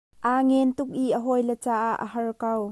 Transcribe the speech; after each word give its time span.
Aa 0.29 0.39
ngen 0.47 0.69
tuk 0.77 0.89
i 1.03 1.05
a 1.17 1.19
hawile 1.25 1.55
caah 1.65 1.95
a 2.03 2.05
har 2.13 2.29
ko. 2.41 2.53